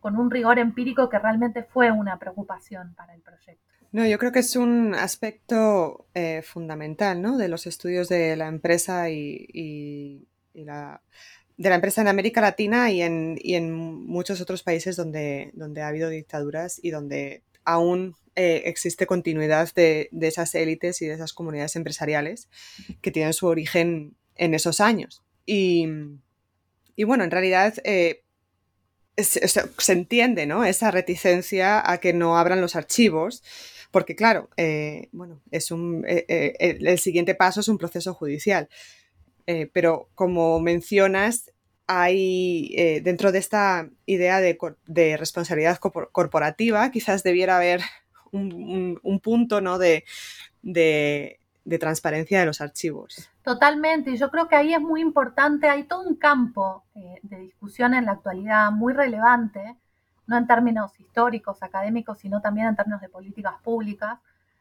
[0.00, 3.62] con, un, rigor empírico que realmente fue una preocupación para el proyecto.
[3.92, 7.38] No, yo creo que es un aspecto eh, fundamental ¿no?
[7.38, 11.02] de los estudios de la empresa y, la,
[11.56, 15.82] de la empresa en América Latina y en, y en muchos otros países donde, donde
[15.82, 21.34] ha habido dictaduras y donde aún eh, existe continuidad de, esas élites y de esas
[21.34, 22.48] comunidades empresariales
[23.02, 25.22] que tienen su origen en esos años.
[25.44, 25.86] Y,
[27.04, 28.22] bueno, en realidad eh,
[29.18, 30.64] se entiende ¿no?
[30.64, 33.42] esa reticencia a que no abran los archivos,
[33.90, 38.70] porque claro, eh, bueno, es un, el, siguiente paso es un proceso judicial.
[39.74, 41.52] pero como mencionas,
[41.86, 44.56] hay dentro de esta idea de,
[44.86, 47.82] de responsabilidad corporativa, quizás debiera haber
[48.32, 49.78] un, punto ¿no?
[49.78, 50.04] de,
[51.78, 53.30] transparencia de los archivos.
[53.42, 57.38] Totalmente, y yo creo que ahí es muy importante, hay todo un campo eh, de
[57.38, 59.76] discusión en la actualidad muy relevante,
[60.26, 64.18] no en términos históricos, académicos, sino también en términos de políticas públicas,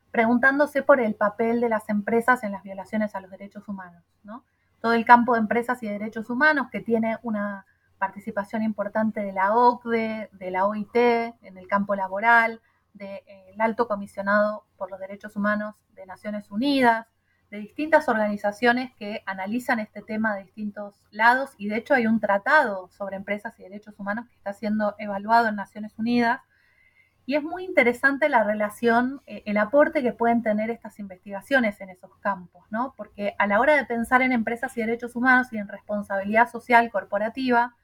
[0.10, 4.04] preguntándose por el papel de las empresas en las violaciones a los derechos humanos.
[4.24, 4.44] ¿no?
[4.82, 7.66] Todo el campo de empresas y derechos humanos que tiene una
[7.98, 12.60] participación importante de la OCDE, de la OIT en el campo laboral,
[12.94, 17.08] del Alto Comisionado por los Derechos Humanos de Naciones Unidas,
[17.52, 22.22] de distintas organizaciones que analizan este tema de distintos lados y de hecho hay un
[22.22, 26.40] tratado sobre empresas y derechos humanos que está siendo evaluado en Naciones Unidas.
[27.26, 31.90] Y es muy interesante la relación, eh, el aporte que pueden tener estas investigaciones en
[31.90, 32.94] esos campos, ¿no?
[32.98, 36.90] Porque a la hora de pensar en empresas y derechos humanos y en responsabilidad social
[36.90, 37.76] corporativa,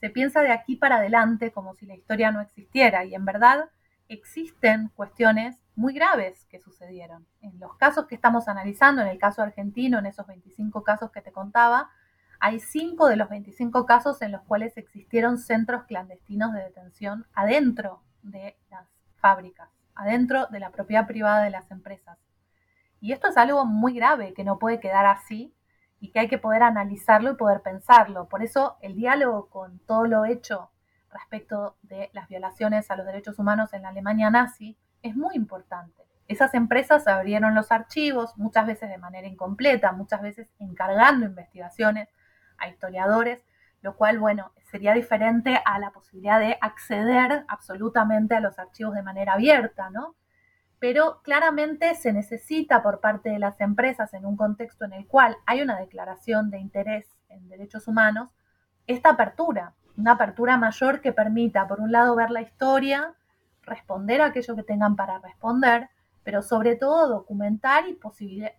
[0.00, 3.68] se piensa de aquí para adelante como si la historia no existiera y en verdad
[4.08, 7.26] existen cuestiones muy graves que sucedieron.
[7.40, 11.22] En los casos que estamos analizando, en el caso argentino, en esos 25 casos que
[11.22, 11.90] te contaba,
[12.40, 18.02] hay 5 de los 25 casos en los cuales existieron centros clandestinos de detención adentro
[18.22, 18.86] de las
[19.16, 22.18] fábricas, adentro de la propiedad privada de las empresas.
[23.00, 25.54] Y esto es algo muy grave que no puede quedar así
[26.00, 28.28] y que hay que poder analizarlo y poder pensarlo.
[28.28, 30.70] Por eso el diálogo con todo lo hecho
[31.10, 36.06] respecto de las violaciones a los derechos humanos en la Alemania nazi es muy importante.
[36.26, 42.08] Esas empresas abrieron los archivos, muchas veces de manera incompleta, muchas veces encargando investigaciones
[42.58, 43.42] a historiadores,
[43.80, 49.02] lo cual, bueno, sería diferente a la posibilidad de acceder absolutamente a los archivos de
[49.02, 50.16] manera abierta, ¿no?
[50.78, 55.36] Pero claramente se necesita por parte de las empresas en un contexto en el cual
[55.46, 58.34] hay una declaración de interés en derechos humanos,
[58.86, 63.14] esta apertura, una apertura mayor que permita, por un lado, ver la historia,
[63.62, 65.90] responder a aquello que tengan para responder,
[66.22, 67.98] pero sobre todo documentar y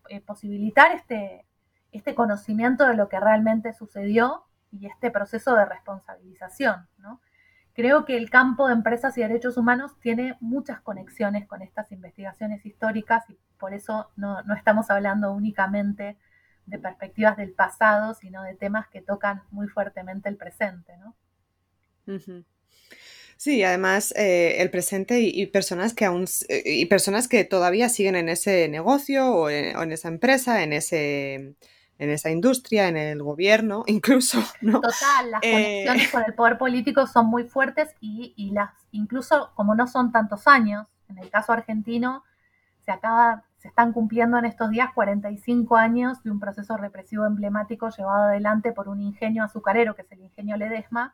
[0.10, 1.46] eh, posibilitar este,
[1.92, 6.88] este conocimiento de lo que realmente sucedió y este proceso de responsabilización.
[6.98, 7.22] ¿no?
[7.74, 12.66] Creo que el campo de empresas y derechos humanos tiene muchas conexiones con estas investigaciones
[12.66, 16.18] históricas y por eso no, estamos hablando únicamente
[16.66, 20.98] de perspectivas del pasado, sino de temas que tocan muy fuertemente el presente.
[20.98, 21.16] ¿no?
[23.38, 28.16] Sí, además eh, el presente y, personas que aún eh, y personas que todavía siguen
[28.16, 31.56] en ese negocio o en esa empresa, en ese
[32.00, 34.82] en esa industria, en el gobierno, incluso, ¿no?
[34.82, 39.52] Total, las eh, conexiones con el poder político son muy fuertes y, y, las, incluso
[39.54, 42.24] como no son tantos años, en el caso argentino,
[42.86, 47.90] se acaba, se están cumpliendo en estos días 45 años de un proceso represivo emblemático
[47.90, 51.14] llevado adelante por un ingenio azucarero, que es el ingenio Ledesma,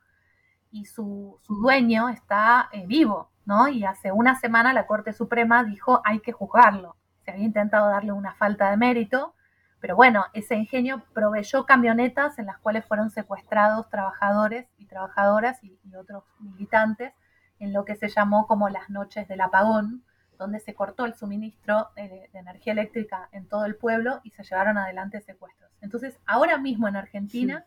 [0.76, 3.70] y su, su dueño está eh, vivo, ¿no?
[3.70, 6.98] Y hace una semana la Corte Suprema dijo hay que juzgarlo.
[7.24, 9.34] Se había intentado darle una falta de mérito,
[9.80, 15.80] pero bueno, ese ingenio proveyó camionetas en las cuales fueron secuestrados trabajadores y trabajadoras y,
[15.96, 17.14] otros militantes
[17.60, 20.04] en lo que se llamó como las noches del apagón,
[20.38, 24.78] donde se cortó el suministro de, energía eléctrica en todo el pueblo y se llevaron
[24.78, 25.72] adelante secuestros.
[25.80, 27.66] Entonces, ahora mismo en Argentina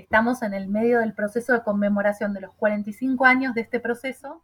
[0.00, 4.42] estamos en el medio del proceso de conmemoración de los 45 años de este proceso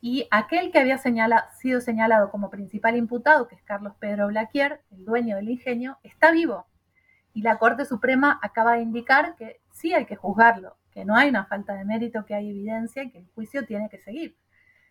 [0.00, 5.04] y aquel que había sido señalado como principal imputado, que es Carlos Pedro Blaquier, el
[5.04, 6.66] dueño del ingenio, está vivo.
[7.34, 11.28] Y la Corte Suprema acaba de indicar que sí hay que juzgarlo, que no hay
[11.28, 14.36] una falta de mérito, que hay evidencia y que el juicio tiene que seguir.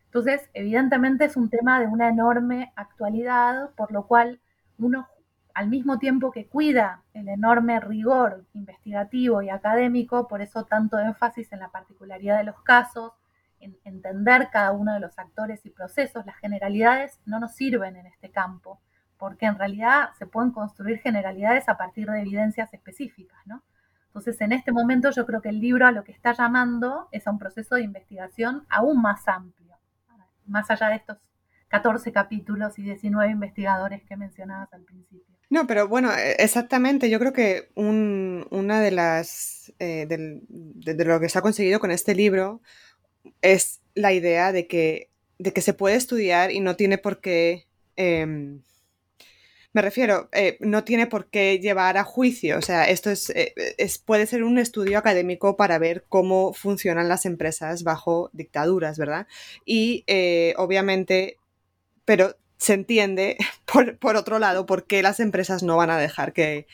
[0.06, 4.40] Entonces, evidentemente es un tema de una enorme actualidad, por lo cual
[4.78, 5.08] uno,
[5.54, 11.52] al mismo tiempo que cuida el enorme rigor investigativo y académico, por eso tanto énfasis
[11.52, 13.14] en la particularidad de los casos,
[13.84, 18.32] entender cada uno de los actores y procesos, las generalidades no nos sirven en este
[18.32, 18.82] campo,
[19.18, 23.64] porque en realidad se pueden construir generalidades a partir de evidencias específicas, ¿no?
[24.08, 27.28] Entonces, en este momento yo creo que el libro a lo que está llamando es
[27.28, 29.78] a un proceso de investigación aún más amplio,
[30.46, 31.18] más allá de estos
[31.70, 35.38] 14 capítulos y 19 investigadores que mencionabas al principio.
[35.52, 37.10] No, pero bueno, e, exactamente.
[37.10, 42.16] Yo creo que una de las eh, de, lo que se ha conseguido con este
[42.16, 42.62] libro
[43.42, 47.68] es la idea de que, de que se puede estudiar y no tiene por qué...
[47.98, 48.62] Em,
[49.74, 52.58] me refiero, eh, no tiene por qué llevar a juicio.
[52.58, 57.26] O sea, esto eh, es, puede ser un estudio académico para ver cómo funcionan las
[57.26, 59.28] empresas bajo dictaduras, ¿verdad?
[59.66, 60.06] Y
[60.58, 61.38] obviamente,
[62.06, 63.38] pero se entiende,
[64.00, 66.68] por, otro lado, por qué las empresas no van a dejar que,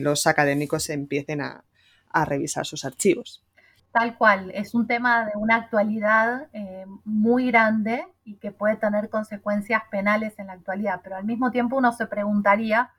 [0.00, 3.44] los académicos empiecen a revisar sus archivos.
[3.92, 9.10] Tal cual, es un tema de una actualidad eh, muy grande y que puede tener
[9.10, 12.90] consecuencias penales en la actualidad, pero al mismo tiempo uno se preguntaría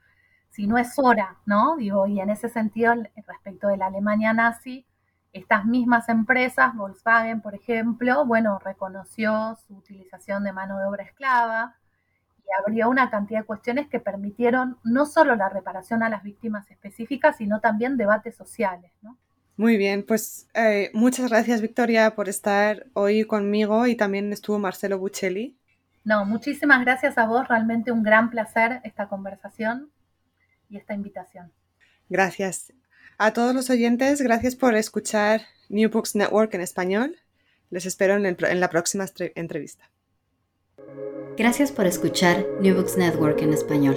[0.50, 1.76] si no es hora, ¿no?
[1.76, 2.94] Digo, y en ese sentido,
[3.26, 4.86] respecto de la Alemania nazi,
[5.32, 11.74] estas mismas empresas, Volkswagen, por ejemplo, bueno, reconoció su utilización de mano de obra esclava
[12.46, 16.70] y abrió una cantidad de cuestiones que permitieron no solo la reparación a las víctimas
[16.70, 19.16] específicas, sino también debates sociales, ¿no?
[19.56, 24.98] Muy bien, pues eh, muchas gracias Victoria por estar hoy conmigo y también estuvo Marcelo
[24.98, 25.56] Buccelli.
[26.04, 29.90] No, muchísimas gracias a vos, realmente un gran placer esta conversación
[30.68, 31.52] y esta invitación.
[32.08, 32.72] Gracias.
[33.18, 37.16] A todos los oyentes, gracias por escuchar New Books Network en español.
[37.70, 39.91] Les espero en, en la próxima entrevista.
[41.36, 43.96] Gracias por escuchar New Books Network en español.